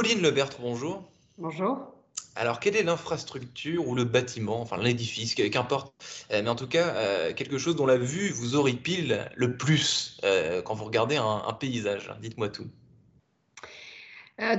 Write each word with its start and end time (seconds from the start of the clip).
Pauline 0.00 0.22
Lebertre, 0.22 0.58
bonjour. 0.60 1.10
Bonjour. 1.38 1.92
Alors, 2.36 2.60
quelle 2.60 2.76
est 2.76 2.84
l'infrastructure 2.84 3.88
ou 3.88 3.96
le 3.96 4.04
bâtiment, 4.04 4.60
enfin 4.60 4.76
l'édifice, 4.76 5.34
qu'importe, 5.34 5.92
euh, 6.30 6.40
mais 6.40 6.48
en 6.48 6.54
tout 6.54 6.68
cas, 6.68 6.94
euh, 6.94 7.32
quelque 7.34 7.58
chose 7.58 7.74
dont 7.74 7.84
la 7.84 7.96
vue 7.96 8.28
vous 8.28 8.54
horripile 8.54 9.28
le 9.34 9.56
plus 9.56 10.20
euh, 10.22 10.62
quand 10.62 10.74
vous 10.74 10.84
regardez 10.84 11.16
un, 11.16 11.52
paysage 11.52 12.14
Dites-moi 12.22 12.48
tout. 12.48 12.68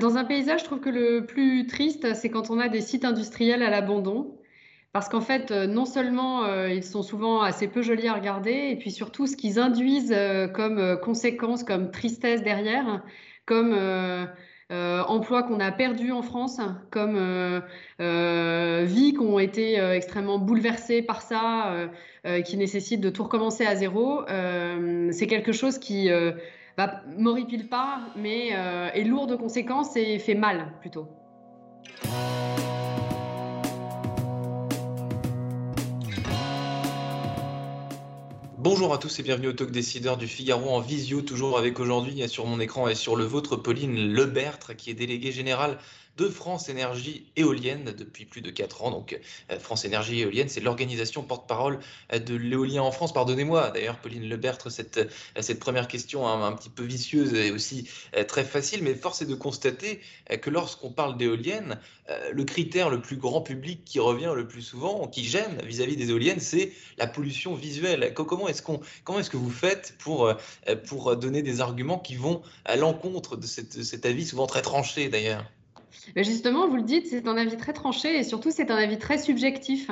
Dans 0.01 0.17
un 0.17 0.25
paysage, 0.25 0.59
je 0.59 0.65
trouve 0.65 0.81
que 0.81 0.89
le 0.89 1.25
plus 1.25 1.67
triste, 1.67 2.15
c'est 2.15 2.29
quand 2.29 2.49
on 2.49 2.59
a 2.59 2.67
des 2.67 2.81
sites 2.81 3.05
industriels 3.05 3.63
à 3.63 3.69
l'abandon. 3.69 4.37
Parce 4.91 5.07
qu'en 5.07 5.21
fait, 5.21 5.51
non 5.51 5.85
seulement 5.85 6.65
ils 6.65 6.83
sont 6.83 7.01
souvent 7.01 7.39
assez 7.39 7.69
peu 7.69 7.81
jolis 7.81 8.09
à 8.09 8.13
regarder, 8.13 8.71
et 8.71 8.75
puis 8.75 8.91
surtout 8.91 9.25
ce 9.25 9.37
qu'ils 9.37 9.57
induisent 9.57 10.13
comme 10.53 10.99
conséquence, 11.01 11.63
comme 11.63 11.91
tristesse 11.91 12.43
derrière, 12.43 13.01
comme 13.49 13.73
euh, 13.73 14.27
emplois 14.71 15.43
qu'on 15.43 15.59
a 15.59 15.71
perdus 15.71 16.11
en 16.11 16.21
France, 16.21 16.59
comme 16.91 17.15
euh, 17.15 17.59
euh, 18.01 18.83
vies 18.85 19.13
qui 19.13 19.19
ont 19.19 19.39
été 19.39 19.75
extrêmement 19.75 20.37
bouleversées 20.37 21.01
par 21.01 21.21
ça, 21.21 21.89
qui 22.45 22.57
nécessitent 22.57 23.01
de 23.01 23.09
tout 23.09 23.23
recommencer 23.23 23.65
à 23.65 23.75
zéro. 23.75 24.21
c'est 25.11 25.27
quelque 25.27 25.51
chose 25.51 25.79
qui 25.79 26.09
bah, 26.77 27.01
m'horripile 27.17 27.67
pas, 27.67 27.99
mais 28.15 28.49
est 28.93 29.03
lourd 29.03 29.27
de 29.27 29.35
conséquences 29.35 29.95
et 29.95 30.19
fait 30.19 30.35
mal 30.35 30.73
plutôt. 30.81 31.07
Bonjour 38.61 38.93
à 38.93 38.97
tous 38.97 39.17
et 39.17 39.23
bienvenue 39.23 39.47
au 39.47 39.53
Talk 39.53 39.71
Décideur 39.71 40.17
du 40.17 40.27
Figaro 40.27 40.71
en 40.71 40.81
visio, 40.81 41.21
toujours 41.21 41.57
avec 41.57 41.79
aujourd'hui 41.79 42.27
sur 42.27 42.45
mon 42.45 42.59
écran 42.59 42.89
et 42.89 42.93
sur 42.93 43.15
le 43.15 43.23
vôtre 43.23 43.55
Pauline 43.55 44.11
Lebertre, 44.11 44.75
qui 44.75 44.89
est 44.89 44.95
déléguée 44.95 45.31
générale 45.31 45.77
de 46.19 46.27
France 46.27 46.67
Énergie 46.67 47.31
Éolienne 47.37 47.93
depuis 47.97 48.25
plus 48.25 48.41
de 48.41 48.51
4 48.51 48.83
ans. 48.83 48.91
Donc 48.91 49.17
euh, 49.51 49.59
France 49.59 49.85
Énergie 49.85 50.19
Éolienne, 50.19 50.49
c'est 50.49 50.59
l'organisation 50.59 51.23
porte-parole 51.23 51.79
euh, 52.13 52.19
de 52.19 52.35
l'éolien 52.35 52.81
en 52.81 52.91
France. 52.91 53.13
Pardonnez-moi 53.13 53.71
d'ailleurs, 53.71 53.97
Pauline 53.99 54.27
Lebertre, 54.27 54.69
cette, 54.69 54.97
euh, 54.97 55.41
cette 55.41 55.59
première 55.59 55.87
question 55.87 56.27
un, 56.27 56.51
petit 56.51 56.69
peu 56.69 56.83
vicieuse 56.83 57.33
et 57.33 57.51
aussi 57.51 57.87
très 58.27 58.43
facile, 58.43 58.83
mais 58.83 58.95
force 58.95 59.21
est 59.21 59.25
de 59.25 59.35
constater 59.35 60.01
que 60.41 60.49
lorsqu'on 60.49 60.91
parle 60.91 61.15
d'éolienne, 61.15 61.79
le 62.31 62.43
critère 62.43 62.89
le 62.89 63.01
plus 63.01 63.17
grand 63.17 63.41
public 63.41 63.85
qui 63.85 63.99
revient 63.99 64.33
le 64.35 64.47
plus 64.47 64.61
souvent, 64.61 65.07
qui 65.07 65.23
gêne 65.23 65.61
vis-à-vis 65.63 65.95
des 65.95 66.09
éoliennes, 66.09 66.39
c'est 66.39 66.73
la 66.97 67.07
pollution 67.07 67.53
visuelle. 67.53 68.13
Comment 68.13 68.47
est-ce 68.47 68.61
qu'on, 68.61 68.81
est-ce 69.19 69.29
que 69.29 69.37
vous 69.37 69.51
faites 69.51 69.95
pour, 69.99 70.33
pour 70.87 71.15
donner 71.15 71.43
des 71.43 71.61
arguments 71.61 71.99
qui 71.99 72.15
vont 72.15 72.41
à 72.65 72.75
l'encontre 72.75 73.37
de 73.37 73.45
cet 73.45 74.05
avis 74.05 74.25
souvent 74.25 74.47
très 74.47 74.61
tranché 74.61 75.09
d'ailleurs? 75.09 75.45
Justement, 76.15 76.67
vous 76.67 76.77
le 76.77 76.83
dites, 76.83 77.07
c'est 77.07 77.27
un 77.27 77.37
avis 77.37 77.57
très 77.57 77.73
tranché 77.73 78.17
et 78.17 78.23
surtout 78.23 78.51
c'est 78.51 78.71
un 78.71 78.75
avis 78.75 78.97
très 78.97 79.17
subjectif. 79.17 79.89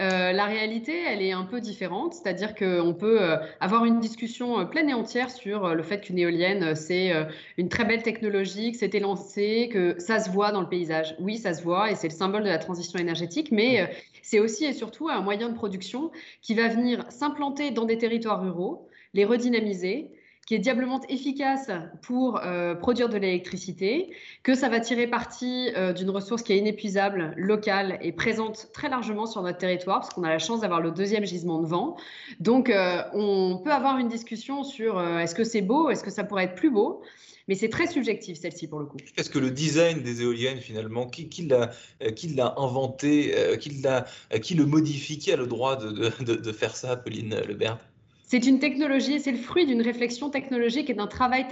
Euh, 0.00 0.32
la 0.32 0.46
réalité, 0.46 0.92
elle 1.06 1.22
est 1.22 1.32
un 1.32 1.44
peu 1.44 1.60
différente, 1.60 2.14
c'est-à-dire 2.14 2.54
qu'on 2.54 2.94
peut 2.94 3.22
euh, 3.22 3.36
avoir 3.60 3.84
une 3.84 4.00
discussion 4.00 4.58
euh, 4.58 4.64
pleine 4.64 4.90
et 4.90 4.94
entière 4.94 5.30
sur 5.30 5.72
le 5.72 5.82
fait 5.82 6.00
qu'une 6.00 6.18
éolienne, 6.18 6.74
c'est 6.74 7.12
une 7.58 7.68
très 7.68 7.84
belle 7.84 8.02
technologie, 8.02 8.72
que 8.72 8.78
c'était 8.78 8.98
lancé, 8.98 9.68
que 9.72 9.94
ça 9.98 10.18
se 10.18 10.30
voit 10.30 10.50
dans 10.50 10.60
le 10.60 10.68
paysage. 10.68 11.14
Oui, 11.20 11.38
ça 11.38 11.54
se 11.54 11.62
voit 11.62 11.90
et 11.90 11.94
c'est 11.94 12.08
le 12.08 12.14
symbole 12.14 12.42
de 12.42 12.48
la 12.48 12.58
transition 12.58 12.98
énergétique, 12.98 13.52
mais 13.52 13.88
c'est 14.22 14.40
aussi 14.40 14.64
et 14.64 14.72
surtout 14.72 15.08
un 15.08 15.20
moyen 15.20 15.48
de 15.48 15.54
production 15.54 16.10
qui 16.42 16.54
va 16.54 16.68
venir 16.68 17.04
s'implanter 17.10 17.70
dans 17.70 17.84
des 17.84 17.98
territoires 17.98 18.42
ruraux, 18.42 18.88
les 19.12 19.24
redynamiser, 19.24 20.10
qui 20.46 20.54
est 20.54 20.58
diablement 20.58 21.00
efficace 21.08 21.70
pour 22.02 22.40
euh, 22.42 22.74
produire 22.74 23.08
de 23.08 23.16
l'électricité, 23.16 24.12
que 24.42 24.54
ça 24.54 24.68
va 24.68 24.80
tirer 24.80 25.06
parti 25.06 25.70
euh, 25.76 25.92
d'une 25.92 26.10
ressource 26.10 26.42
qui 26.42 26.52
est 26.52 26.58
inépuisable, 26.58 27.32
locale 27.36 27.98
et 28.02 28.12
présente 28.12 28.68
très 28.72 28.88
largement 28.88 29.26
sur 29.26 29.42
notre 29.42 29.58
territoire, 29.58 30.00
parce 30.00 30.10
qu'on 30.10 30.24
a 30.24 30.28
la 30.28 30.38
chance 30.38 30.60
d'avoir 30.60 30.80
le 30.80 30.90
deuxième 30.90 31.24
gisement 31.24 31.60
de 31.60 31.66
vent. 31.66 31.96
Donc, 32.40 32.68
euh, 32.68 33.02
on 33.14 33.60
peut 33.64 33.72
avoir 33.72 33.98
une 33.98 34.08
discussion 34.08 34.64
sur 34.64 35.00
est-ce 35.00 35.34
que 35.34 35.44
c'est 35.44 35.62
beau, 35.62 35.90
est-ce 35.90 36.04
que 36.04 36.10
ça 36.10 36.24
pourrait 36.24 36.44
être 36.44 36.54
plus 36.54 36.70
beau? 36.70 37.02
Mais 37.46 37.54
c'est 37.54 37.68
très 37.68 37.86
subjectif 37.86 38.38
celle-ci 38.38 38.68
pour 38.68 38.78
le 38.78 38.86
coup. 38.86 38.96
Est-ce 39.18 39.28
que 39.28 39.38
le 39.38 39.50
design 39.50 40.00
des 40.00 40.22
éoliennes 40.22 40.60
finalement, 40.60 41.06
qui, 41.06 41.28
l'a 41.46 42.54
inventé, 42.56 43.34
qui, 43.60 44.54
le 44.54 44.64
modifie, 44.64 45.18
qui 45.18 45.30
a 45.30 45.36
le 45.36 45.46
droit 45.46 45.76
de 45.76 46.52
faire 46.52 46.74
ça, 46.74 46.96
Pauline 46.96 47.36
Lebert? 47.46 47.78
C'est 48.26 48.46
une 48.46 48.58
technologie, 48.58 49.20
c'est 49.20 49.32
le 49.32 49.38
fruit 49.38 49.66
d'une 49.66 49.82
réflexion 49.82 50.30
technologique 50.30 50.90
et 50.90 50.94
d'un 50.94 51.06
travail 51.06 51.46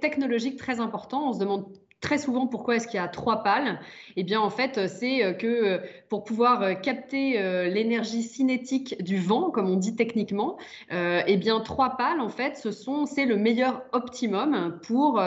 technologique 0.00 0.56
très 0.56 0.80
important. 0.80 1.30
On 1.30 1.32
se 1.32 1.38
demande 1.38 1.66
très 2.00 2.18
souvent 2.18 2.46
pourquoi 2.46 2.76
est-ce 2.76 2.86
qu'il 2.86 2.96
y 2.96 3.02
a 3.02 3.08
trois 3.08 3.42
pales 3.42 3.80
Eh 4.16 4.24
bien, 4.24 4.40
en 4.40 4.50
fait, 4.50 4.88
c'est 4.88 5.24
euh, 5.24 5.32
que 5.32 5.46
euh, 5.46 5.78
pour 6.08 6.24
pouvoir 6.24 6.62
euh, 6.62 6.74
capter 6.74 7.40
l'énergie 7.70 8.22
cinétique 8.22 9.02
du 9.02 9.18
vent, 9.18 9.50
comme 9.50 9.70
on 9.70 9.76
dit 9.76 9.94
techniquement, 9.94 10.58
eh 10.90 11.36
bien, 11.36 11.60
trois 11.60 11.96
pales, 11.96 12.20
en 12.20 12.28
fait, 12.28 12.56
ce 12.56 12.70
c'est 13.06 13.26
le 13.26 13.36
meilleur 13.36 13.82
optimum 13.92 14.80
pour 14.82 15.22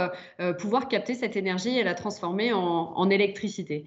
pouvoir 0.59 0.87
capter 0.87 1.13
cette 1.13 1.35
énergie 1.35 1.77
et 1.77 1.83
la 1.83 1.93
transformer 1.93 2.51
en 2.53 3.09
électricité. 3.09 3.85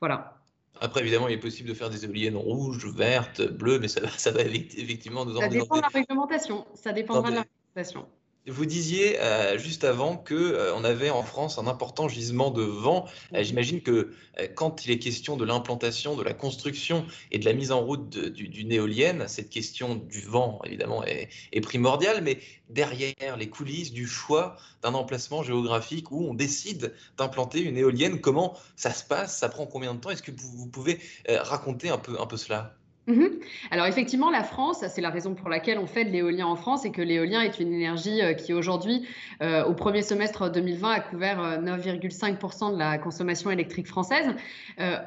Voilà. 0.00 0.41
Après, 0.82 1.00
évidemment, 1.00 1.28
il 1.28 1.34
est 1.34 1.38
possible 1.38 1.68
de 1.68 1.74
faire 1.74 1.90
des 1.90 2.04
éoliennes 2.04 2.36
rouges, 2.36 2.86
vertes, 2.86 3.40
bleues, 3.40 3.78
mais 3.78 3.86
ça, 3.86 4.00
ça 4.18 4.32
va 4.32 4.40
effectivement 4.42 5.24
nous 5.24 5.36
emmener. 5.36 5.60
Ça 5.60 5.60
dépend 5.60 5.76
de 5.76 5.80
la 5.80 5.88
réglementation. 5.88 6.66
Ça 6.74 6.92
dépendra 6.92 7.30
de 7.30 7.36
la 7.36 7.44
réglementation. 7.74 8.06
Vous 8.48 8.66
disiez 8.66 9.20
euh, 9.20 9.56
juste 9.56 9.84
avant 9.84 10.16
que 10.16 10.34
euh, 10.34 10.74
on 10.74 10.82
avait 10.82 11.10
en 11.10 11.22
France 11.22 11.58
un 11.58 11.68
important 11.68 12.08
gisement 12.08 12.50
de 12.50 12.62
vent. 12.62 13.06
Euh, 13.34 13.44
j'imagine 13.44 13.82
que 13.82 14.12
quand 14.56 14.84
il 14.84 14.90
est 14.90 14.98
question 14.98 15.36
de 15.36 15.44
l'implantation, 15.44 16.16
de 16.16 16.24
la 16.24 16.34
construction 16.34 17.06
et 17.30 17.38
de 17.38 17.44
la 17.44 17.52
mise 17.52 17.70
en 17.70 17.80
route 17.80 18.18
d'une 18.18 18.72
éolienne, 18.72 19.28
cette 19.28 19.48
question 19.48 19.94
du 19.94 20.22
vent 20.22 20.60
évidemment 20.64 21.04
est, 21.04 21.28
est, 21.52 21.60
primordiale. 21.60 22.20
Mais 22.24 22.40
derrière 22.68 23.36
les 23.38 23.48
coulisses 23.48 23.92
du 23.92 24.08
choix 24.08 24.56
d'un 24.82 24.94
emplacement 24.94 25.44
géographique 25.44 26.10
où 26.10 26.26
on 26.26 26.34
décide 26.34 26.94
d'implanter 27.18 27.60
une 27.60 27.76
éolienne, 27.76 28.20
comment 28.20 28.58
ça 28.74 28.92
se 28.92 29.04
passe? 29.04 29.38
Ça 29.38 29.50
prend 29.50 29.66
combien 29.66 29.94
de 29.94 30.00
temps? 30.00 30.10
Est-ce 30.10 30.22
que 30.22 30.32
vous, 30.32 30.50
vous 30.50 30.66
pouvez 30.66 30.98
raconter 31.28 31.90
un 31.90 31.98
peu 31.98 32.20
un 32.20 32.26
peu 32.26 32.36
cela? 32.36 32.76
Mhm. 33.08 33.40
Alors 33.72 33.86
effectivement, 33.86 34.30
la 34.30 34.44
France, 34.44 34.84
c'est 34.88 35.00
la 35.00 35.10
raison 35.10 35.34
pour 35.34 35.48
laquelle 35.48 35.78
on 35.78 35.88
fait 35.88 36.04
de 36.04 36.10
l'éolien 36.10 36.46
en 36.46 36.54
France 36.54 36.84
et 36.84 36.92
que 36.92 37.02
l'éolien 37.02 37.40
est 37.40 37.58
une 37.58 37.72
énergie 37.72 38.22
euh, 38.22 38.32
qui 38.32 38.52
aujourd'hui, 38.54 39.04
euh, 39.42 39.64
au 39.64 39.74
premier 39.74 40.02
semestre 40.02 40.48
2020, 40.48 40.88
a 40.88 41.00
couvert 41.00 41.60
9,5% 41.60 42.68
euh, 42.68 42.72
de 42.74 42.78
la 42.78 42.98
consommation 42.98 43.50
électrique 43.50 43.88
française. 43.88 44.28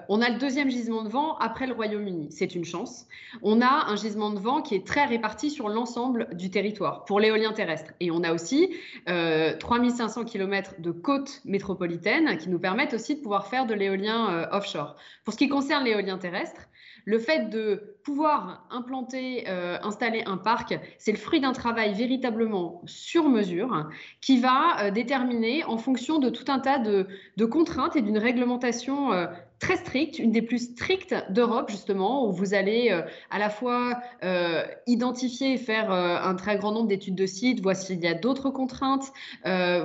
on 0.09 0.21
a 0.21 0.29
le 0.29 0.37
deuxième 0.39 0.69
gisement 0.69 1.03
de 1.03 1.09
vent 1.09 1.37
après 1.37 1.67
le 1.67 1.73
Royaume-Uni. 1.73 2.27
C'est 2.31 2.53
une 2.53 2.65
chance. 2.65 3.05
On 3.41 3.61
a 3.61 3.85
un 3.87 3.95
gisement 3.95 4.29
de 4.29 4.39
vent 4.39 4.61
qui 4.61 4.75
est 4.75 4.85
très 4.85 5.05
réparti 5.05 5.49
sur 5.49 5.69
l'ensemble 5.69 6.27
du 6.33 6.49
territoire 6.49 7.05
pour 7.05 7.21
l'éolien 7.21 7.53
terrestre. 7.53 7.93
Et 8.01 8.11
on 8.11 8.23
a 8.23 8.33
aussi 8.33 8.75
3500 9.05 10.25
km 10.25 10.75
de 10.79 10.91
côtes 10.91 11.41
métropolitaines 11.45 12.37
qui 12.37 12.49
nous 12.49 12.59
permettent 12.59 12.93
aussi 12.93 13.15
de 13.15 13.21
pouvoir 13.21 13.47
faire 13.47 13.65
de 13.65 13.73
l'éolien 13.73 14.47
offshore. 14.51 14.95
Pour 15.23 15.33
ce 15.33 15.37
qui 15.37 15.47
concerne 15.47 15.85
l'éolien 15.85 16.17
terrestre, 16.17 16.61
le 17.05 17.19
fait 17.19 17.49
de 17.49 17.95
pouvoir 18.03 18.65
implanter, 18.71 19.45
euh, 19.47 19.77
installer 19.83 20.23
un 20.25 20.37
parc, 20.37 20.77
c'est 20.97 21.11
le 21.11 21.17
fruit 21.17 21.39
d'un 21.39 21.53
travail 21.53 21.93
véritablement 21.93 22.81
sur 22.85 23.29
mesure 23.29 23.89
qui 24.21 24.39
va 24.39 24.79
euh, 24.79 24.91
déterminer 24.91 25.63
en 25.63 25.77
fonction 25.77 26.19
de 26.19 26.29
tout 26.29 26.51
un 26.51 26.59
tas 26.59 26.79
de, 26.79 27.07
contraintes 27.45 27.95
et 27.95 28.01
d'une 28.01 28.17
réglementation 28.17 29.13
euh, 29.13 29.27
très 29.59 29.77
stricte, 29.77 30.19
une 30.19 30.31
des 30.31 30.41
plus 30.41 30.73
strictes 30.73 31.15
d'Europe 31.29 31.69
justement, 31.69 32.27
où 32.27 32.31
vous 32.31 32.53
allez 32.53 32.89
euh, 32.91 33.01
à 33.29 33.39
la 33.39 33.49
fois 33.49 33.99
euh, 34.23 34.63
identifier 34.85 35.53
et 35.53 35.57
faire 35.57 35.91
euh, 35.91 36.17
un 36.21 36.35
très 36.35 36.57
grand 36.57 36.71
nombre 36.71 36.87
d'études 36.87 37.15
de 37.15 37.25
sites, 37.25 37.61
voir 37.61 37.75
s'il 37.75 37.99
y 38.03 38.07
a 38.07 38.13
d'autres 38.13 38.49
contraintes, 38.49 39.11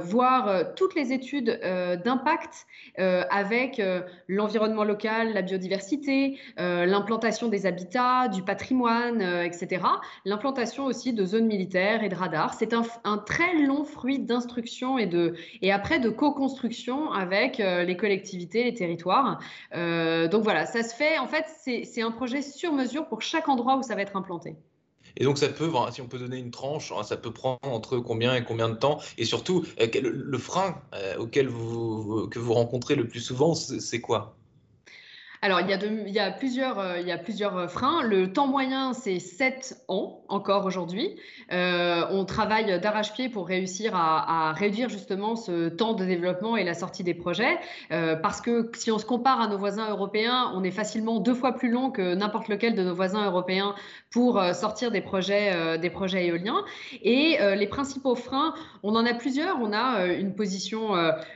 voir 0.03 0.75
toutes 0.75 0.95
les 0.95 1.13
études 1.13 1.61
d'impact 2.05 2.67
avec 2.97 3.81
l'environnement 4.29 4.85
local, 4.85 5.33
la 5.33 5.43
biodiversité, 5.43 6.39
l'implantation 6.57 7.49
des 7.49 7.67
habitats, 7.67 8.29
du 8.29 8.43
patrimoine, 8.43 9.21
etc. 9.21 9.83
L'implantation 10.25 10.85
aussi 10.85 11.13
de 11.13 11.25
zones 11.25 11.47
militaires 11.47 12.03
et 12.03 12.09
de 12.09 12.15
radars. 12.15 12.55
C'est 12.55 12.73
un, 12.73 13.19
très 13.19 13.59
long 13.59 13.85
fruit 13.85 14.19
d'instruction 14.19 14.99
et, 14.99 15.11
et 15.63 15.73
après 15.73 16.01
de 16.01 16.09
co-construction 16.11 17.13
avec 17.13 17.59
les 17.59 17.97
collectivités, 17.97 18.65
les 18.65 18.75
territoires. 18.75 19.41
Euh, 19.75 20.29
donc 20.29 20.43
voilà, 20.43 20.67
ça 20.67 20.83
se 20.83 20.95
fait, 20.95 21.19
en 21.19 21.29
fait, 21.29 21.47
c'est 21.85 22.03
un 22.03 22.11
projet 22.11 22.43
sur 22.43 22.73
mesure 22.73 23.07
pour 23.07 23.23
chaque 23.23 23.49
endroit 23.49 23.77
où 23.77 23.83
ça 23.83 23.95
va 23.95 24.03
être 24.03 24.17
implanté. 24.17 24.57
Et 25.17 25.25
donc 25.25 25.39
ça 25.39 25.49
peut, 25.49 25.71
si 25.91 26.01
on 26.01 26.07
peut 26.07 26.19
donner 26.19 26.39
une 26.39 26.51
tranche, 26.51 26.93
hein, 26.93 27.03
ça 27.03 27.17
peut 27.17 27.33
prendre 27.33 27.59
entre 27.63 27.99
combien 27.99 28.35
et 28.35 28.45
combien 28.45 28.69
de 28.69 28.75
temps 28.75 29.01
Et 29.19 29.25
surtout, 29.25 29.65
euh, 29.81 29.89
le 30.03 30.39
frein 30.39 30.81
euh, 30.95 31.19
auquel 31.19 31.49
vous, 31.49 32.29
que 32.29 32.39
vous 32.39 32.55
rencontrez 32.55 32.95
le 32.95 33.09
plus 33.09 33.21
souvent, 33.21 33.55
c'est 33.55 34.01
quoi? 34.01 34.37
Alors, 35.43 35.61
il 35.63 35.71
y, 35.71 36.19
a 36.19 36.31
plusieurs, 36.31 36.79
euh, 36.79 37.01
euh, 37.01 37.69
freins. 37.69 38.03
Le 38.03 38.31
temps 38.31 38.47
moyen, 38.47 38.93
c'est 38.93 39.19
7 39.19 39.83
ans 39.89 40.21
encore 40.29 40.67
aujourd'hui. 40.67 41.17
Euh, 41.51 42.03
on 42.11 42.27
travaille 42.27 42.79
d'arrache-pied 42.79 43.31
pour 43.31 43.47
réussir 43.47 43.97
à, 43.97 44.53
réduire 44.53 44.91
justement 44.91 45.37
ce 45.37 45.71
temps 45.71 45.95
de 45.95 46.05
développement 46.05 46.59
et 46.59 46.65
la 46.65 46.75
sortie 46.75 47.05
des 47.05 47.15
projets. 47.15 47.59
parce 47.89 48.41
que 48.41 48.71
si 48.75 48.91
on 48.93 48.99
se 48.99 49.07
compare 49.07 49.41
à 49.41 49.49
nos 49.49 49.57
voisins 49.57 49.89
européens, 49.89 50.53
on 50.55 50.63
est 50.63 50.71
facilement 50.71 51.21
deux 51.21 51.35
fois 51.35 51.53
plus 51.53 51.71
long 51.71 51.91
que 51.91 52.15
n'importe 52.15 52.49
lequel 52.49 52.75
de 52.75 52.83
nos 52.83 52.95
voisins 52.95 53.25
européens 53.25 53.75
pour 54.11 54.43
sortir 54.55 54.91
des 54.91 55.01
projets 55.01 56.27
éoliens. 56.27 56.65
Et 57.03 57.39
les 57.57 57.67
principaux 57.67 58.15
freins, 58.15 58.55
on 58.83 58.95
en 58.95 59.07
a 59.07 59.15
plusieurs. 59.15 59.61
On 59.61 59.73
a 59.73 60.07
une 60.07 60.35
position 60.35 60.91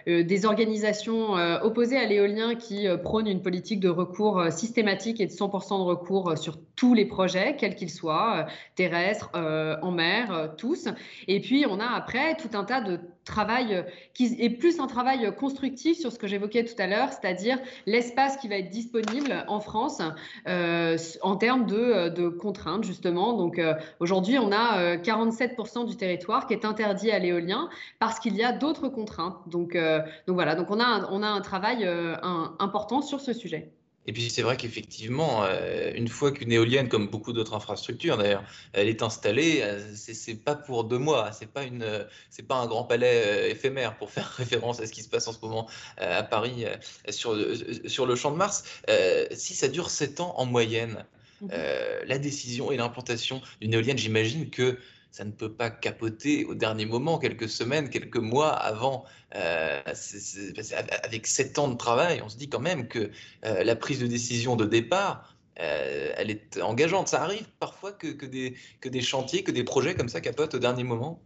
des 0.06 0.46
organisations 0.46 1.32
opposées 1.62 1.98
à 1.98 2.04
l'éolien 2.06 2.54
qui 2.54 2.86
prônent 3.02 3.28
une 3.28 3.42
politique 3.42 3.80
de 3.80 3.93
recours 3.94 4.38
euh, 4.38 4.50
systématique 4.50 5.20
et 5.20 5.26
de 5.26 5.32
100% 5.32 5.78
de 5.78 5.84
recours 5.84 6.30
euh, 6.30 6.36
sur 6.36 6.58
tous 6.76 6.94
les 6.94 7.06
projets, 7.06 7.56
quels 7.56 7.74
qu'ils 7.74 7.90
soient, 7.90 8.38
euh, 8.38 8.50
terrestres, 8.74 9.30
en 9.34 9.90
mer, 9.92 10.54
tous. 10.58 10.88
Et 11.28 11.40
puis, 11.40 11.64
on 11.68 11.78
a 11.78 11.86
après 11.86 12.36
tout 12.36 12.50
un 12.54 12.64
tas 12.64 12.80
de 12.80 12.98
travail 13.24 13.84
qui 14.12 14.36
est 14.38 14.50
plus 14.50 14.80
un 14.80 14.86
travail 14.86 15.32
constructif 15.36 15.96
sur 15.98 16.12
ce 16.12 16.18
que 16.18 16.26
j'évoquais 16.26 16.64
tout 16.64 16.74
à 16.78 16.86
l'heure, 16.86 17.10
c'est-à-dire 17.10 17.58
l'espace 17.86 18.36
qui 18.36 18.48
va 18.48 18.56
être 18.56 18.70
disponible 18.70 19.44
en 19.46 19.60
France 19.60 20.02
en 20.46 21.36
termes 21.36 21.66
de, 21.66 22.28
contraintes, 22.28 22.84
justement. 22.84 23.34
Donc, 23.34 23.60
aujourd'hui, 24.00 24.38
on 24.38 24.50
a 24.52 24.96
47% 24.96 25.86
du 25.86 25.96
territoire 25.96 26.46
qui 26.46 26.54
est 26.54 26.64
interdit 26.64 27.10
à 27.10 27.18
l'éolien 27.18 27.68
parce 27.98 28.18
qu'il 28.18 28.34
y 28.34 28.42
a 28.42 28.52
d'autres 28.52 28.88
contraintes. 28.88 29.38
Donc, 29.46 29.78
voilà, 30.26 30.54
donc 30.54 30.70
on 30.70 30.80
a 30.80 31.08
on 31.10 31.22
a 31.22 31.28
un 31.28 31.40
travail 31.40 31.88
important 32.58 33.00
sur 33.00 33.20
ce 33.20 33.32
sujet. 33.32 33.72
Et 34.06 34.12
puis 34.12 34.28
c'est 34.30 34.42
vrai 34.42 34.56
qu'effectivement, 34.56 35.44
euh, 35.44 35.92
une 35.94 36.08
fois 36.08 36.32
qu'une 36.32 36.52
éolienne, 36.52 36.88
comme 36.88 37.08
beaucoup 37.08 37.32
d'autres 37.32 37.54
infrastructures 37.54 38.18
d'ailleurs, 38.18 38.44
elle 38.72 38.88
est 38.88 39.02
installée, 39.02 39.60
euh, 39.62 39.80
c'est 39.94 40.34
pas 40.34 40.54
pour 40.54 40.84
deux 40.84 40.98
mois, 40.98 41.32
c'est 41.32 41.50
pas 41.50 41.62
une, 41.62 41.86
c'est 42.30 42.46
pas 42.46 42.56
un 42.56 42.66
grand 42.66 42.84
palais 42.84 43.22
euh, 43.24 43.50
éphémère 43.50 43.96
pour 43.96 44.10
faire 44.12 44.28
référence 44.28 44.80
à 44.80 44.86
ce 44.86 44.92
qui 44.92 45.02
se 45.02 45.08
passe 45.08 45.26
en 45.28 45.32
ce 45.32 45.40
moment 45.40 45.68
à 45.96 46.22
Paris 46.22 46.64
sur 47.08 47.36
sur 47.86 48.06
le 48.06 48.16
champ 48.16 48.30
de 48.30 48.36
Mars. 48.36 48.64
si 49.32 49.54
ça 49.54 49.68
dure 49.68 49.90
sept 49.90 50.20
ans 50.20 50.34
en 50.36 50.46
moyenne, 50.46 51.04
mmh 51.40 51.48
la 52.06 52.18
décision 52.18 52.70
et 52.70 52.76
l'implantation 52.76 53.40
d'une 53.60 53.74
éolienne, 53.74 53.98
j'imagine 53.98 54.50
que 54.50 54.78
ça 55.14 55.24
ne 55.24 55.30
peut 55.30 55.52
pas 55.52 55.70
capoter 55.70 56.44
au 56.44 56.56
dernier 56.56 56.86
moment, 56.86 57.18
quelques 57.20 57.48
semaines, 57.48 57.88
quelques 57.88 58.16
mois 58.16 58.50
avant. 58.50 59.04
Euh, 59.36 59.80
avec 61.04 61.28
sept 61.28 61.56
ans 61.56 61.68
de 61.68 61.76
travail, 61.76 62.20
on 62.24 62.28
se 62.28 62.36
dit 62.36 62.48
quand 62.48 62.58
même 62.58 62.88
que 62.88 63.12
euh, 63.44 63.62
la 63.62 63.76
prise 63.76 64.00
de 64.00 64.08
décision 64.08 64.56
de 64.56 64.64
départ, 64.64 65.36
euh, 65.60 66.12
elle 66.16 66.32
est 66.32 66.60
engageante. 66.60 67.06
Ça 67.06 67.22
arrive 67.22 67.46
parfois 67.60 67.92
que, 67.92 68.08
des 68.26 69.00
chantiers, 69.02 69.44
que 69.44 69.52
des 69.52 69.62
projets 69.62 69.94
comme 69.94 70.08
ça 70.08 70.20
capotent 70.20 70.54
au 70.54 70.58
dernier 70.58 70.82
moment? 70.82 71.20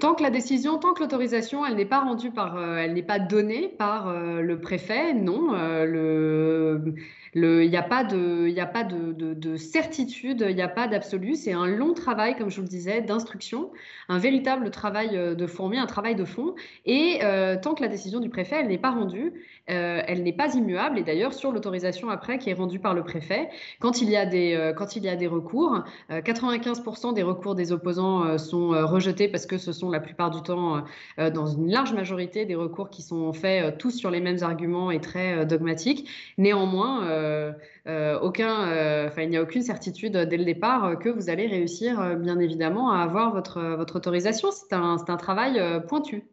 Tant 0.00 0.14
que 0.14 0.22
la 0.22 0.30
décision, 0.30 0.78
tant 0.78 0.94
que 0.94 1.00
l'autorisation, 1.00 1.64
elle 1.64 1.76
n'est 1.76 1.84
pas 1.84 2.00
rendue 2.00 2.30
par, 2.30 2.60
elle 2.78 2.94
n'est 2.94 3.02
pas 3.02 3.18
donnée 3.18 3.68
par 3.68 4.12
le 4.12 4.60
préfet, 4.60 5.14
non. 5.14 5.52
le, 5.52 6.94
il 7.36 7.68
n'y 7.68 7.76
a 7.76 7.82
pas 7.82 8.02
de, 8.02 8.48
y 8.48 8.60
a 8.60 8.66
pas 8.66 8.82
de, 8.82 9.12
de, 9.12 9.56
certitude, 9.56 10.44
il 10.48 10.54
n'y 10.54 10.62
a 10.62 10.68
pas 10.68 10.88
d'absolu. 10.88 11.34
C'est 11.34 11.52
un 11.52 11.66
long 11.66 11.92
travail, 11.92 12.34
comme 12.36 12.48
je 12.48 12.56
vous 12.56 12.62
le 12.62 12.68
disais, 12.68 13.02
d'instruction, 13.02 13.70
un 14.08 14.18
véritable 14.18 14.70
travail 14.70 15.10
euh, 15.16 15.34
de 15.34 15.46
fourmi, 15.46 15.78
un 15.78 15.86
travail 15.86 16.14
de 16.14 16.24
fond. 16.24 16.54
Et 16.86 17.18
euh, 17.22 17.56
tant 17.60 17.74
que 17.74 17.82
la 17.82 17.88
décision 17.88 18.20
du 18.20 18.30
préfet, 18.30 18.56
elle 18.60 18.68
n'est 18.68 18.78
pas 18.78 18.90
rendue, 18.90 19.34
euh, 19.68 20.00
elle 20.06 20.22
n'est 20.22 20.32
pas 20.32 20.54
immuable. 20.54 20.98
Et 20.98 21.02
d'ailleurs, 21.02 21.34
sur 21.34 21.52
l'autorisation 21.52 22.08
après 22.08 22.38
qui 22.38 22.48
est 22.48 22.54
rendue 22.54 22.78
par 22.78 22.94
le 22.94 23.04
préfet, 23.04 23.50
quand 23.80 24.00
il 24.00 24.08
y 24.08 24.16
a 24.16 24.24
des, 24.24 24.72
quand 24.76 24.96
il 24.96 25.04
y 25.04 25.08
a 25.08 25.16
des 25.16 25.26
recours, 25.26 25.84
95% 26.10 27.12
des 27.12 27.22
recours 27.22 27.54
des 27.54 27.72
opposants 27.72 28.38
sont 28.38 28.68
rejetés 28.68 29.28
parce 29.28 29.46
que 29.46 29.58
ce 29.58 29.72
sont 29.76 29.90
la 29.90 30.00
plupart 30.00 30.30
du 30.30 30.42
temps, 30.42 30.82
dans 31.18 31.46
une 31.46 31.70
large 31.70 31.92
majorité, 31.92 32.44
des 32.44 32.54
recours 32.54 32.90
qui 32.90 33.02
sont 33.02 33.32
faits 33.32 33.78
tous 33.78 33.90
sur 33.90 34.10
les 34.10 34.20
mêmes 34.20 34.42
arguments 34.42 34.90
et 34.90 35.00
très 35.00 35.46
dogmatiques. 35.46 36.08
Néanmoins, 36.38 37.06
euh, 37.08 37.52
euh, 37.86 38.18
euh, 38.20 39.10
il 39.18 39.30
n'y 39.30 39.36
a 39.36 39.42
aucune 39.42 39.62
certitude 39.62 40.16
dès 40.16 40.36
le 40.36 40.44
départ 40.44 40.98
que 40.98 41.08
vous 41.08 41.30
allez 41.30 41.46
réussir, 41.46 42.16
bien 42.16 42.38
évidemment, 42.38 42.90
à 42.92 43.02
avoir 43.02 43.32
votre, 43.32 43.60
votre 43.76 43.96
autorisation. 43.96 44.50
C'est 44.50 44.74
un 44.74 45.16
travail 45.16 45.60
pointu. 45.88 46.24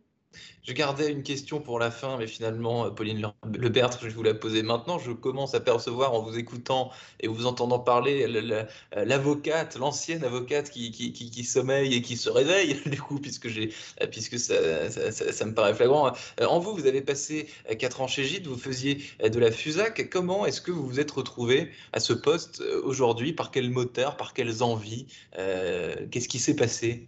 Je 0.64 0.72
gardais 0.72 1.12
une 1.12 1.24
question 1.24 1.60
pour 1.60 1.78
la 1.78 1.92
fin, 1.92 2.18
mais 2.18 2.28
finalement, 2.28 2.86
euh, 2.86 2.90
Pauline 2.90 3.34
Lebertre, 3.58 4.00
je 4.02 4.08
vais 4.08 4.14
vous 4.14 4.24
la 4.24 4.34
poser 4.34 4.64
maintenant. 4.64 4.98
Je 4.98 5.12
commence 5.12 5.54
à 5.56 5.60
percevoir 5.60 6.14
en 6.14 6.22
vous 6.22 6.38
écoutant 6.38 6.90
et 7.20 7.28
vous 7.28 7.46
entendant 7.46 7.80
parler 7.80 8.28
l'avocate, 8.96 9.76
l'ancienne 9.76 10.24
avocate 10.24 10.70
qui, 10.70 11.44
sommeille 11.44 11.94
et 11.96 12.02
qui 12.02 12.16
se 12.16 12.30
réveille, 12.30 12.80
du 12.86 13.02
coup, 13.02 13.20
puisque, 13.20 13.48
euh, 13.48 14.90
ça, 14.90 15.46
me 15.46 15.54
paraît 15.54 15.74
flagrant. 15.74 16.14
Euh, 16.40 16.46
en 16.46 16.60
vous, 16.60 16.74
vous 16.74 16.88
avez 16.88 17.02
passé 17.02 17.48
4 17.78 18.02
ans 18.02 18.08
chez 18.08 18.24
Gide, 18.24 18.48
vous 18.48 18.58
faisiez 18.58 19.04
de 19.22 19.40
la 19.40 19.52
FUSAC. 19.52 20.10
Comment 20.10 20.46
est-ce 20.46 20.62
que 20.62 20.72
vous 20.72 20.88
vous 20.88 21.00
êtes 21.02 21.12
retrouvé 21.12 21.72
à 21.92 22.00
ce 22.00 22.14
poste 22.14 22.62
aujourd'hui? 22.84 23.34
Par 23.34 23.52
quel 23.52 23.70
moteur 23.70 24.16
Par 24.16 24.34
quelles 24.34 24.64
envies 24.64 25.08
Qu'est-ce 25.34 26.30
qui 26.30 26.40
s'est 26.40 26.56
passé? 26.56 27.08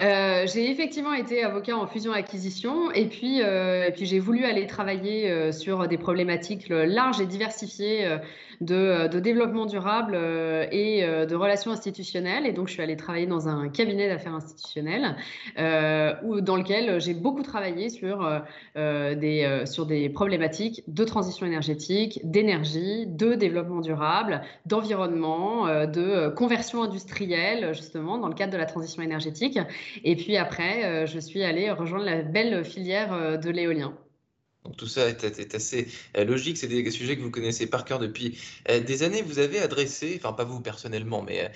Euh, 0.00 0.46
j'ai 0.46 0.70
effectivement 0.70 1.12
été 1.12 1.44
avocat 1.44 1.76
en 1.76 1.86
fusion-acquisition 1.86 2.90
et 2.92 3.06
puis, 3.06 3.42
euh, 3.42 3.90
j'ai 4.00 4.18
voulu 4.18 4.44
aller 4.44 4.66
travailler 4.66 5.30
euh, 5.30 5.52
sur 5.52 5.86
des 5.88 5.98
problématiques 5.98 6.68
larges 6.70 7.20
et 7.20 7.26
diversifiées 7.26 8.18
de, 8.62 9.08
développement 9.18 9.66
durable 9.66 10.14
et 10.14 11.02
de 11.02 11.34
relations 11.34 11.70
institutionnelles. 11.70 12.46
Et 12.46 12.52
donc, 12.52 12.68
je 12.68 12.74
suis 12.74 12.82
allée 12.82 12.96
travailler 12.96 13.26
dans 13.26 13.48
un 13.48 13.68
cabinet 13.68 14.08
d'affaires 14.08 14.34
institutionnelles 14.34 15.16
où, 16.22 16.40
dans 16.40 16.56
lequel 16.56 17.00
j'ai 17.00 17.14
beaucoup 17.14 17.42
travaillé 17.42 17.88
sur 17.88 18.42
des 18.76 20.10
problématiques 20.14 20.82
de 20.88 21.04
transition 21.04 21.46
énergétique, 21.46 22.20
d'énergie, 22.24 23.06
de 23.06 23.34
développement 23.34 23.80
durable, 23.80 24.42
d'environnement, 24.66 25.66
de 25.86 26.28
conversion 26.28 26.82
industrielle, 26.82 27.72
justement, 27.74 28.18
dans 28.18 28.28
le 28.28 28.34
cadre 28.34 28.52
de 28.52 28.58
la 28.58 28.66
transition 28.66 29.02
énergétique. 29.02 29.58
Et 30.04 30.16
puis 30.16 30.36
après, 30.36 30.84
euh, 30.84 31.06
je 31.06 31.18
suis 31.18 31.42
allée 31.42 31.70
rejoindre 31.70 32.04
la 32.04 32.22
belle 32.22 32.64
filière 32.64 33.12
euh, 33.12 33.36
de 33.36 33.50
l'éolien. 33.50 33.96
Donc 34.64 34.76
tout 34.76 34.86
ça 34.86 35.08
est, 35.08 35.54
assez 35.54 35.88
euh, 36.18 36.24
logique, 36.26 36.58
c'est 36.58 36.68
des 36.68 36.90
sujets 36.90 37.16
que 37.16 37.22
vous 37.22 37.30
connaissez 37.30 37.66
par 37.66 37.86
cœur 37.86 37.98
depuis 37.98 38.38
des 38.68 39.02
années. 39.02 39.22
Vous 39.22 39.38
avez 39.38 39.58
adressé, 39.58 40.20
enfin 40.22 40.34
pas 40.34 40.44
vous 40.44 40.60
personnellement, 40.60 41.22
mais 41.22 41.50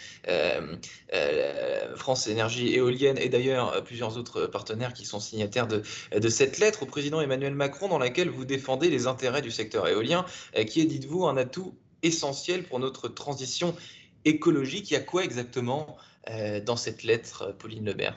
France 1.97 2.27
Énergie 2.29 2.75
Éolienne 2.75 3.19
et 3.19 3.29
d'ailleurs 3.29 3.85
plusieurs 3.85 4.17
autres 4.17 4.47
partenaires 4.47 4.95
qui 4.95 5.05
sont 5.05 5.21
signataires 5.21 5.67
de, 5.67 5.83
de, 6.19 6.29
cette 6.31 6.59
lettre 6.59 6.85
au 6.85 6.87
président 6.87 7.21
Emmanuel 7.21 7.55
Macron 7.55 7.89
dans 7.89 7.99
laquelle 7.99 8.31
vous 8.31 8.47
défendez 8.47 8.89
les 8.89 9.07
intérêts 9.07 9.43
du 9.43 9.51
secteur 9.51 9.87
éolien, 9.87 10.25
qui 10.67 10.81
est, 10.81 10.87
dites-vous, 10.87 11.27
un 11.27 11.37
atout 11.37 11.75
essentiel 12.03 12.65
pour 12.65 12.79
notre 12.79 13.08
transition 13.08 13.77
écologique. 14.25 14.91
Il 14.91 14.94
y 14.94 14.97
a 14.97 15.01
quoi 15.01 15.25
exactement 15.25 15.99
dans 16.65 16.77
cette 16.77 17.03
lettre, 17.03 17.55
Pauline 17.58 17.85
Lebert? 17.85 18.17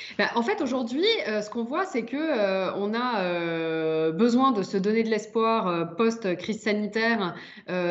bah, 0.21 0.29
en 0.35 0.43
fait, 0.43 0.61
aujourd'hui, 0.61 1.07
euh, 1.27 1.41
ce 1.41 1.49
qu'on 1.49 1.63
voit, 1.63 1.83
c'est 1.83 2.03
que 2.03 2.15
euh, 2.15 2.71
on 2.75 2.93
a 2.93 3.21
euh, 3.21 4.11
besoin 4.11 4.51
de 4.51 4.61
se 4.61 4.77
donner 4.77 5.01
de 5.01 5.09
l'espoir 5.09 5.95
post-crise 5.95 6.61
sanitaire 6.61 7.33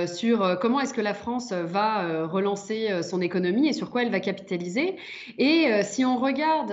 sur 0.07 0.59
comment 0.61 0.79
est-ce 0.81 0.95
que 0.95 1.01
la 1.01 1.15
France 1.15 1.53
va 1.53 2.27
relancer 2.27 3.03
son 3.03 3.21
économie 3.21 3.67
et 3.67 3.73
sur 3.73 3.91
quoi 3.91 4.03
elle 4.03 4.11
va 4.11 4.21
capitaliser. 4.21 4.97
Et 5.39 5.83
si 5.83 6.05
on 6.05 6.19
regarde, 6.19 6.73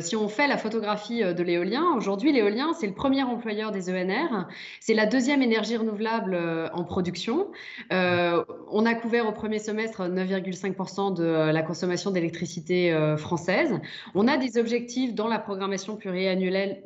si 0.00 0.14
on 0.14 0.28
fait 0.28 0.46
la 0.46 0.56
photographie 0.56 1.22
de 1.22 1.42
l'éolien, 1.42 1.84
aujourd'hui, 1.96 2.32
l'éolien, 2.32 2.72
c'est 2.78 2.86
le 2.86 2.94
premier 2.94 3.24
employeur 3.24 3.72
des 3.72 3.90
ENR, 3.90 4.46
c'est 4.78 4.94
la 4.94 5.06
deuxième 5.06 5.42
énergie 5.42 5.76
renouvelable 5.76 6.38
en 6.72 6.84
production. 6.84 7.48
on 7.90 8.86
a 8.86 8.94
couvert 8.94 9.28
au 9.28 9.32
premier 9.32 9.58
semestre 9.58 10.02
9,5% 10.02 11.14
de 11.14 11.24
la 11.24 11.62
consommation 11.62 12.12
d'électricité 12.12 12.94
française. 13.18 13.80
On 14.14 14.28
a 14.28 14.36
des 14.36 14.56
objectifs 14.56 14.69
dans 15.14 15.28
la 15.28 15.38
programmation 15.38 15.96
pluriannuelle, 15.96 16.82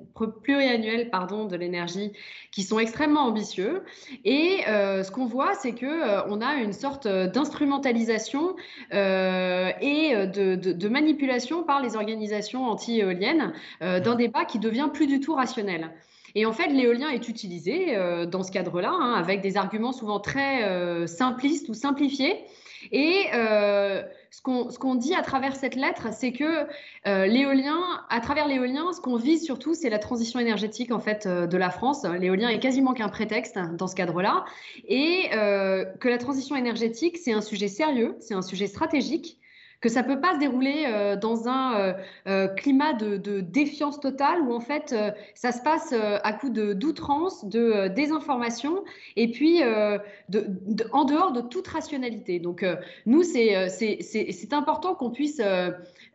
de 1.47 1.57
l'énergie 1.57 2.13
qui 2.51 2.63
sont 2.63 2.79
extrêmement 2.79 3.23
ambitieux. 3.23 3.83
Et 4.25 4.61
euh, 4.69 5.03
ce 5.03 5.11
qu'on 5.11 5.27
voit, 5.27 5.55
c'est 5.55 5.73
que 5.73 5.87
euh, 5.87 6.23
a 6.41 6.55
une 6.55 6.73
sorte 6.73 7.07
d'instrumentalisation 7.07 8.57
euh, 8.93 9.71
et 9.81 10.15
de, 10.27 10.55
de, 10.55 10.89
manipulation 10.89 11.63
par 11.63 11.83
les 11.83 11.97
organisations 11.97 12.67
anti-éoliennes 12.67 13.53
d'un 13.81 14.15
débat 14.15 14.45
qui 14.45 14.59
devient 14.59 14.89
plus 14.93 15.07
du 15.07 15.21
tout 15.21 15.35
rationnel. 15.35 15.91
Et 16.35 16.47
en 16.47 16.53
fait, 16.53 16.69
l'éolien 16.69 17.11
est 17.11 17.29
utilisé 17.29 17.97
dans 18.31 18.43
ce 18.43 18.51
cadre-là, 18.51 18.91
hein, 18.93 19.15
avec 19.15 19.41
des 19.41 19.57
arguments 19.57 19.93
souvent 19.93 20.21
très 20.21 21.07
simplistes 21.07 21.69
ou 21.69 21.75
simplifiés. 21.75 22.45
Et 22.93 23.29
ce 23.33 24.41
qu'on 24.43 24.95
dit 24.95 25.15
à 25.15 25.23
travers 25.23 25.55
cette 25.55 25.77
lettre, 25.77 26.09
c'est 26.13 26.33
que 26.33 26.67
l'éolien, 27.05 27.81
à 28.11 28.21
travers 28.21 28.49
l'éolien, 28.49 28.93
ce 28.93 29.01
qu'on 29.01 29.17
vise 29.17 29.45
surtout, 29.45 29.75
c'est 29.75 29.91
la 29.91 29.99
transition 29.99 30.41
énergétique 30.41 30.91
en 30.91 31.01
fait 31.01 31.29
de 31.29 31.57
la 31.57 31.71
France. 31.71 32.05
L'éolien 32.05 32.49
est 32.49 32.59
quasiment 32.59 32.95
qu'un 32.95 33.09
prétexte 33.09 33.59
dans 33.75 33.87
ce 33.87 33.95
cadre-là, 33.95 34.45
et 34.89 35.29
que 35.31 36.09
la 36.09 36.19
transition 36.19 36.57
énergétique, 36.57 37.17
c'est 37.17 37.33
un 37.33 37.43
sujet 37.43 37.69
sérieux, 37.69 38.17
c'est 38.19 38.35
un 38.35 38.43
sujet 38.43 38.67
stratégique 38.67 39.39
que 39.85 39.91
ça 39.91 40.03
peut 40.03 40.19
pas 40.19 40.33
se 40.33 40.39
dérouler 40.39 40.87
euh, 40.87 41.15
dans 41.15 41.47
un 41.47 41.75
euh, 41.79 41.93
euh, 42.27 42.49
climat 42.49 42.95
de, 42.95 43.41
défiance 43.41 44.01
totale 44.01 44.41
où 44.41 44.55
en 44.55 44.61
fait 44.61 44.95
ça 45.35 45.53
se 45.53 45.61
passe 45.61 45.93
à 45.93 46.33
coup 46.33 46.49
de 46.49 46.73
d'outrance, 46.73 47.45
de 47.45 47.89
désinformation 47.89 48.83
et 49.17 49.31
puis 49.31 49.61
de, 49.61 50.51
en 50.93 51.05
dehors 51.05 51.33
de 51.33 51.43
toute 51.43 51.69
rationalité. 51.69 52.39
Donc 52.39 52.65
nous 53.05 53.23
c'est 53.23 54.53
important 54.53 54.95
qu'on 54.95 55.11
puisse 55.11 55.43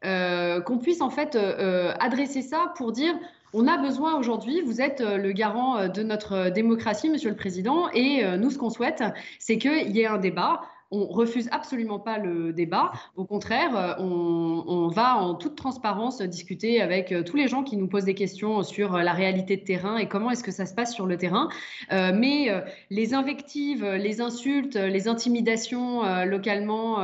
qu'on 0.04 0.78
puisse 0.82 1.02
en 1.02 1.10
fait 1.12 1.38
adresser 2.00 2.42
ça 2.42 2.74
pour 2.76 2.92
dire 2.92 3.14
on 3.54 3.68
a 3.68 3.78
besoin 3.78 4.18
aujourd'hui, 4.18 4.62
vous 4.62 4.82
êtes 4.82 5.02
le 5.02 5.32
garant 5.32 5.88
de 5.88 6.04
notre 6.04 6.50
démocratie, 6.50 7.10
Monsieur 7.10 7.30
le 7.30 7.36
Président, 7.36 7.90
et 7.94 8.24
nous, 8.38 8.50
ce 8.52 8.58
qu'on 8.58 8.70
souhaite, 8.70 9.04
c'est 9.40 9.58
qu'il 9.58 9.96
y 9.96 10.02
ait 10.02 10.08
un 10.08 10.20
débat 10.20 10.62
on 10.92 11.06
refuse 11.06 11.48
absolument 11.52 12.00
pas 12.00 12.18
le 12.18 12.52
débat. 12.52 12.92
Au 13.16 13.26
contraire, 13.26 13.78
euh, 13.78 13.94
on, 14.00 14.88
va 14.88 15.18
en 15.18 15.36
toute 15.36 15.56
transparence 15.56 16.22
discuter 16.22 16.82
avec 16.82 17.12
euh, 17.12 17.24
tous 17.24 17.38
les 17.38 17.48
gens 17.48 17.64
qui 17.64 17.78
nous 17.78 17.88
posent 17.88 18.06
des 18.06 18.16
questions 18.16 18.64
sur 18.64 18.96
euh, 18.96 19.04
la 19.04 19.14
réalité 19.14 19.56
de 19.56 19.64
terrain 19.64 19.98
et 19.98 20.08
comment 20.08 20.32
est-ce 20.32 20.44
que 20.44 20.52
ça 20.52 20.66
se 20.66 20.74
passe 20.74 20.94
sur 20.94 21.06
le 21.06 21.18
terrain. 21.18 21.50
mais 21.92 22.50
les 22.90 23.14
invectives, 23.14 23.86
les 23.86 24.22
insultes, 24.22 24.76
les 24.76 25.08
intimidations 25.08 26.04
localement 26.26 26.98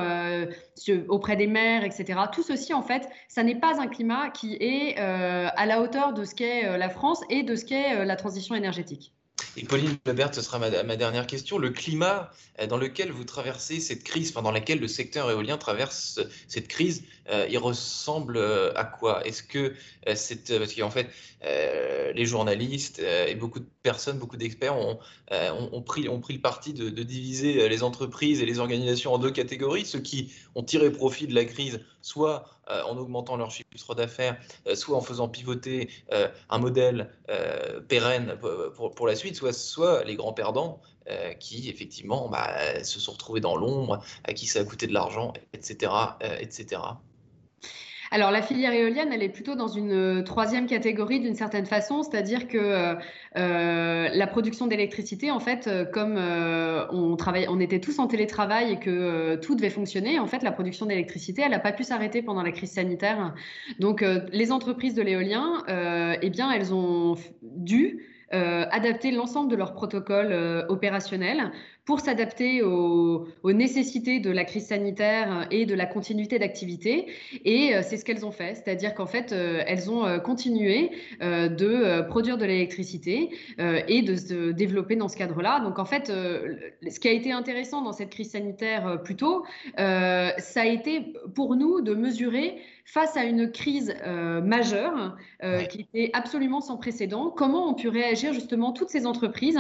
auprès 1.08 1.36
des 1.36 1.48
maires, 1.48 1.84
etc., 1.84 2.20
tout 2.32 2.44
ceci, 2.44 2.74
en 2.74 2.82
fait, 2.82 3.08
ça 3.28 3.44
n'est 3.44 3.60
pas 3.60 3.82
un 3.82 3.88
climat 3.88 4.30
qui 4.30 4.56
est 4.60 4.98
à 4.98 5.66
la 5.66 5.82
hauteur 5.82 6.14
de 6.14 6.24
ce 6.24 6.36
qu'est 6.36 6.78
la 6.78 6.90
France 6.90 7.22
et 7.30 7.44
de 7.44 7.56
ce 7.56 7.66
qu'est 7.66 8.06
la 8.06 8.16
transition 8.16 8.56
énergétique. 8.56 9.14
Et 9.58 9.64
Pauline 9.64 9.98
Lebert, 10.06 10.36
ce 10.36 10.42
sera 10.42 10.60
ma, 10.60 10.70
dernière 10.70 11.28
question. 11.28 11.58
Le 11.58 11.70
climat 11.70 12.32
euh, 12.60 12.68
dans 12.68 12.78
lequel 12.78 13.12
vous 13.12 13.24
traversez 13.24 13.80
cette 13.80 14.04
crise, 14.04 14.32
enfin 14.32 14.42
dans 14.42 14.52
laquelle 14.52 14.80
le 14.80 14.88
secteur 14.88 15.30
éolien 15.32 15.58
traverse 15.58 16.20
cette 16.48 16.68
crise, 16.68 17.04
euh, 17.30 17.48
il 17.50 17.58
ressemble 17.58 18.38
euh, 18.38 18.74
à 18.76 18.84
quoi? 18.84 19.26
Est-ce 19.26 19.44
que 19.44 19.74
c'est 20.16 20.58
parce 20.60 20.74
qu'en 20.74 20.92
fait 20.92 21.08
les 22.16 22.26
journalistes 22.26 23.00
et 23.00 23.36
beaucoup 23.36 23.60
de 23.60 23.68
personnes, 23.84 24.18
beaucoup 24.18 24.38
d'experts 24.38 24.78
ont, 24.78 25.00
ont, 25.32 25.82
pris, 25.82 26.10
ont 26.10 26.20
pris 26.20 26.34
le 26.34 26.42
parti 26.42 26.74
de, 26.74 26.90
de, 26.90 27.04
diviser 27.04 27.70
les 27.70 27.84
entreprises 27.84 28.42
et 28.42 28.46
les 28.46 28.60
organisations 28.60 29.14
en 29.14 29.20
deux 29.20 29.32
catégories, 29.32 29.86
ceux 29.86 30.00
qui 30.00 30.32
ont 30.56 30.64
tiré 30.64 30.92
profit 30.92 31.28
de 31.28 31.36
la 31.36 31.46
crise, 31.46 31.82
soit 32.02 32.55
en 32.68 32.98
augmentant 32.98 33.38
leur 33.38 33.52
chiffre 33.52 33.96
d'affaires, 33.96 34.38
soit 34.74 34.98
en 34.98 35.02
faisant 35.02 35.28
pivoter 35.28 35.90
un 36.50 36.58
modèle 36.58 37.12
pérenne 37.88 38.38
pour, 38.76 38.94
pour, 38.94 39.08
la 39.08 39.16
suite, 39.16 39.36
soit, 39.36 39.54
soit 39.54 40.04
les 40.04 40.16
grands 40.16 40.34
perdants 40.34 40.82
euh, 41.08 41.34
qui 41.34 41.70
effectivement 41.70 42.30
bah, 42.30 42.84
se 42.84 43.00
sont 43.00 43.12
retrouvés 43.12 43.40
dans 43.40 43.56
l'ombre, 43.56 44.04
à 44.24 44.34
qui 44.34 44.48
ça 44.48 44.62
a 44.62 44.64
coûté 44.64 44.88
de 44.88 44.94
l'argent, 44.94 45.34
etc., 45.54 45.92
etc. 46.40 46.82
Euh, 48.12 48.16
Alors 48.16 48.32
la 48.32 48.42
filière 48.42 48.74
éolienne, 48.74 49.12
elle 49.12 49.24
est 49.24 49.30
plutôt 49.30 49.56
dans 49.56 49.68
une 49.68 49.92
euh, 49.92 50.24
troisième 50.24 50.68
catégorie 50.68 51.20
d'une 51.20 51.36
certaine 51.36 51.66
façon, 51.66 52.04
c'est-à-dire 52.04 52.48
que 52.48 52.96
la 53.36 54.28
production 54.28 54.68
d'électricité, 54.68 55.32
en 55.32 55.40
fait, 55.40 55.70
comme 55.92 56.18
on, 56.18 57.16
travaille, 57.16 57.48
on 57.50 57.60
était 57.60 57.80
tous 57.80 58.00
en 58.00 58.08
télétravail 58.08 58.72
et 58.74 58.80
que 58.80 59.36
tout 59.36 59.56
devait 59.56 59.70
fonctionner, 59.70 60.20
en 60.20 60.28
fait, 60.28 60.42
la 60.44 60.52
production 60.52 60.86
d'électricité, 60.86 61.42
elle 61.44 61.52
n'a 61.52 61.60
pas 61.60 61.74
pu 61.74 61.84
s'arrêter 61.84 62.22
pendant 62.22 62.44
la 62.44 62.52
crise 62.52 62.72
sanitaire. 62.72 63.34
Donc 63.80 64.04
les 64.32 64.52
entreprises 64.52 64.96
de 64.96 65.02
l'éolien, 65.02 65.64
eh 66.22 66.30
bien, 66.30 66.52
elles 66.52 66.74
ont 66.74 67.16
dû 67.42 68.06
euh, 68.34 68.66
adapter 68.72 69.12
l'ensemble 69.12 69.52
de 69.52 69.56
leurs 69.56 69.74
protocoles 69.74 70.32
euh, 70.32 70.66
opérationnels 70.68 71.52
pour 71.86 72.00
s'adapter 72.00 72.62
aux, 72.64 73.28
nécessités 73.44 74.20
de 74.20 74.32
la 74.32 74.44
crise 74.44 74.68
sanitaire 74.68 75.48
et 75.52 75.66
de 75.66 75.76
la 75.76 75.86
continuité 75.86 76.40
d'activité. 76.40 77.08
Et 77.46 77.76
euh, 77.76 77.82
c'est 77.84 77.98
ce 77.98 78.06
qu'elles 78.06 78.26
ont 78.26 78.32
fait, 78.32 78.56
c'est-à-dire 78.56 78.94
qu'en 78.94 79.06
fait, 79.06 79.32
elles 79.32 79.90
ont 79.90 80.20
continué 80.20 80.92
de 81.22 82.02
produire 82.08 82.38
de 82.38 82.46
l'électricité 82.46 83.30
et 83.60 84.02
de 84.02 84.16
se 84.16 84.52
développer 84.52 84.96
dans 84.96 85.08
ce 85.08 85.18
cadre-là. 85.18 85.60
Donc 85.62 85.80
en 85.80 85.86
fait, 85.86 86.08
ce 86.08 87.00
qui 87.00 87.08
a 87.08 87.12
été 87.12 87.32
intéressant 87.32 87.82
dans 87.82 87.94
cette 87.94 88.10
crise 88.10 88.32
sanitaire 88.32 89.02
plus 89.04 89.16
tôt, 89.16 89.46
ça 89.78 90.62
a 90.62 90.66
été 90.66 91.14
pour 91.34 91.56
nous 91.56 91.82
de 91.82 91.94
mesurer 91.94 92.56
face 92.86 93.18
à 93.18 93.24
une 93.24 93.52
crise 93.52 93.96
euh, 94.06 94.42
majeure 94.42 95.18
euh, 95.44 95.64
qui 95.64 95.82
était 95.82 96.12
absolument 96.14 96.62
sans 96.62 96.78
précédent, 96.78 97.32
comment 97.36 97.68
ont 97.68 97.74
pu 97.74 97.90
réagir 97.90 98.32
justement 98.32 98.72
toutes 98.72 98.90
ces 98.90 99.08
entreprises 99.08 99.60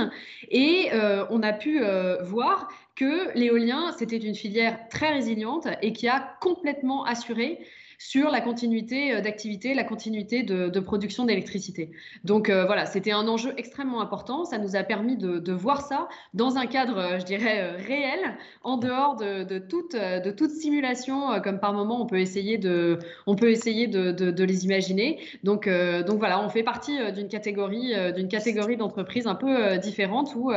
Et 0.49 0.89
euh, 0.93 1.25
on 1.31 1.41
a 1.41 1.51
pu 1.51 1.81
voir 2.23 2.67
que 2.95 3.37
l'éolien, 3.37 3.91
c'était 3.97 4.17
une 4.17 4.35
filière 4.35 4.87
très 4.89 5.13
résiliente 5.13 5.67
et 5.81 5.93
qui 5.93 6.07
a 6.07 6.37
complètement 6.39 7.03
assuré 7.05 7.59
sur 7.97 8.29
la 8.29 8.41
continuité 8.41 9.13
euh, 9.13 9.21
d'activité, 9.21 9.73
la 9.73 9.83
continuité 9.83 10.43
de, 10.43 10.79
production 10.79 11.25
d'électricité. 11.25 11.91
Donc 12.23 12.49
euh, 12.49 12.65
voilà, 12.65 12.85
c'était 12.85 13.11
un 13.11 13.27
enjeu 13.27 13.53
extrêmement 13.57 14.01
important. 14.01 14.45
Ça 14.45 14.57
nous 14.57 14.75
a 14.75 14.83
permis 14.83 15.17
de, 15.17 15.51
voir 15.51 15.81
ça 15.81 16.07
dans 16.33 16.57
un 16.57 16.65
cadre, 16.65 16.97
euh, 16.97 17.19
je 17.19 17.25
dirais, 17.25 17.71
réel, 17.77 18.19
en 18.63 18.77
dehors 18.77 19.15
de, 19.15 19.57
toute, 19.57 20.51
simulation, 20.51 21.41
comme 21.41 21.59
par 21.59 21.73
moment 21.73 22.01
on 22.01 22.05
peut 22.05 22.19
essayer 22.19 22.57
de, 22.57 22.99
on 23.25 23.35
peut 23.35 23.49
essayer 23.49 23.87
de, 23.87 24.43
les 24.43 24.65
imaginer. 24.65 25.19
Donc, 25.43 25.67
donc 25.67 26.19
voilà, 26.19 26.43
on 26.43 26.49
fait 26.49 26.63
partie 26.63 26.97
d'une 27.13 27.27
catégorie, 27.27 27.93
d'une 28.13 28.27
catégorie 28.27 28.77
d'entreprises 28.77 29.27
un 29.27 29.35
peu 29.35 29.77
différente 29.77 30.33
où 30.35 30.51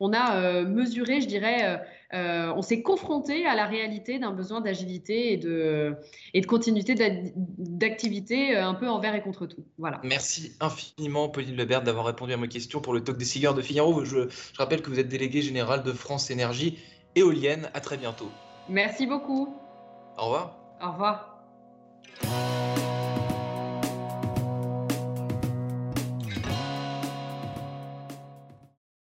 on 0.00 0.12
a 0.12 0.62
mesuré, 0.62 1.20
je 1.20 1.28
dirais, 1.28 1.80
euh, 2.14 2.52
on 2.54 2.62
s'est 2.62 2.82
confronté 2.82 3.46
à 3.46 3.54
la 3.54 3.66
réalité 3.66 4.18
d'un 4.18 4.30
besoin 4.30 4.60
d'agilité 4.60 5.32
et 5.32 5.36
de, 5.36 5.94
et 6.34 6.40
de 6.40 6.46
continuité 6.46 6.94
d'activité 7.34 8.56
euh, 8.56 8.66
un 8.66 8.74
peu 8.74 8.88
envers 8.88 9.14
et 9.14 9.22
contre 9.22 9.46
tout. 9.46 9.64
Voilà. 9.78 10.00
Merci 10.04 10.52
infiniment, 10.60 11.28
Pauline 11.28 11.56
Lebert, 11.56 11.82
d'avoir 11.82 12.06
répondu 12.06 12.32
à 12.32 12.36
mes 12.36 12.48
questions 12.48 12.80
pour 12.80 12.94
le 12.94 13.02
talk 13.02 13.16
des 13.16 13.24
cigares 13.24 13.54
de 13.54 13.62
Figaro. 13.62 14.04
Je, 14.04 14.28
je 14.28 14.58
rappelle 14.58 14.82
que 14.82 14.90
vous 14.90 15.00
êtes 15.00 15.08
délégué 15.08 15.42
général 15.42 15.82
de 15.82 15.92
France 15.92 16.30
Énergie 16.30 16.78
Éolienne. 17.16 17.70
À 17.74 17.80
très 17.80 17.96
bientôt. 17.96 18.30
Merci 18.68 19.06
beaucoup. 19.06 19.56
Au 20.16 20.24
revoir. 20.24 20.56
Au 20.80 20.92
revoir. 20.92 22.65